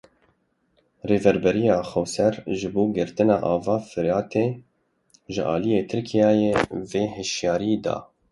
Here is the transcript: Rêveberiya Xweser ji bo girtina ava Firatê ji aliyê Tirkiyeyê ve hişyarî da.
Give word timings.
Rêveberiya 1.09 1.75
Xweser 1.89 2.33
ji 2.61 2.69
bo 2.73 2.83
girtina 2.95 3.35
ava 3.51 3.75
Firatê 3.89 4.45
ji 5.33 5.41
aliyê 5.53 5.81
Tirkiyeyê 5.89 6.53
ve 6.91 7.03
hişyarî 7.15 7.73
da. 7.85 7.95